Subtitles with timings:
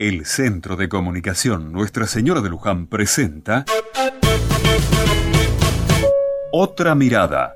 [0.00, 3.66] El Centro de Comunicación Nuestra Señora de Luján presenta
[6.52, 7.54] Otra Mirada.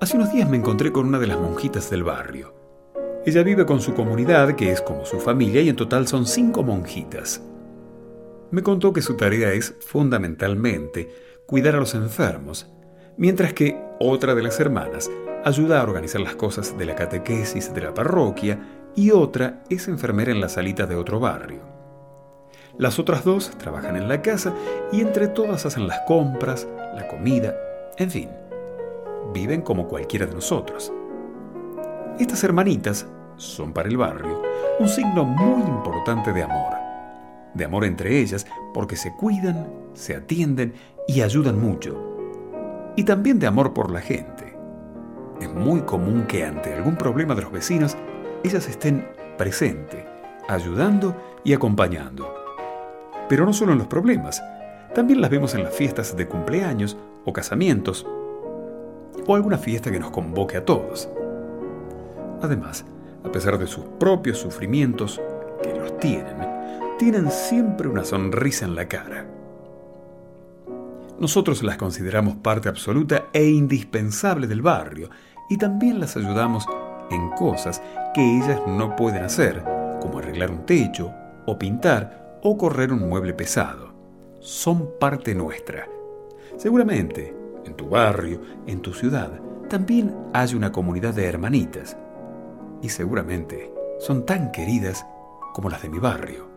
[0.00, 2.52] Hace unos días me encontré con una de las monjitas del barrio.
[3.24, 6.64] Ella vive con su comunidad, que es como su familia, y en total son cinco
[6.64, 7.40] monjitas.
[8.50, 11.08] Me contó que su tarea es fundamentalmente
[11.46, 12.73] cuidar a los enfermos,
[13.16, 15.10] mientras que otra de las hermanas
[15.44, 18.58] ayuda a organizar las cosas de la catequesis de la parroquia
[18.96, 21.60] y otra es enfermera en la salita de otro barrio.
[22.78, 24.52] Las otras dos trabajan en la casa
[24.92, 27.54] y entre todas hacen las compras, la comida,
[27.98, 28.28] en fin,
[29.32, 30.92] viven como cualquiera de nosotros.
[32.18, 33.06] Estas hermanitas
[33.36, 34.42] son para el barrio
[34.78, 36.74] un signo muy importante de amor.
[37.54, 40.74] De amor entre ellas porque se cuidan, se atienden
[41.06, 42.13] y ayudan mucho.
[42.96, 44.56] Y también de amor por la gente.
[45.40, 47.96] Es muy común que ante algún problema de los vecinos
[48.44, 50.04] ellas estén presentes,
[50.48, 52.32] ayudando y acompañando.
[53.28, 54.42] Pero no solo en los problemas,
[54.94, 58.06] también las vemos en las fiestas de cumpleaños o casamientos
[59.26, 61.08] o alguna fiesta que nos convoque a todos.
[62.42, 62.84] Además,
[63.24, 65.20] a pesar de sus propios sufrimientos,
[65.62, 66.36] que los tienen,
[66.98, 69.26] tienen siempre una sonrisa en la cara.
[71.18, 75.10] Nosotros las consideramos parte absoluta e indispensable del barrio
[75.48, 76.66] y también las ayudamos
[77.10, 77.80] en cosas
[78.14, 79.62] que ellas no pueden hacer,
[80.00, 81.12] como arreglar un techo,
[81.46, 83.94] o pintar, o correr un mueble pesado.
[84.40, 85.86] Son parte nuestra.
[86.56, 87.34] Seguramente,
[87.64, 91.96] en tu barrio, en tu ciudad, también hay una comunidad de hermanitas
[92.82, 95.06] y seguramente son tan queridas
[95.52, 96.53] como las de mi barrio.